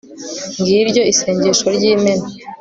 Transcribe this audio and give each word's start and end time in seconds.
ngiryo 0.59 1.01
isengesho 1.11 1.65
ry'imena 1.75 2.25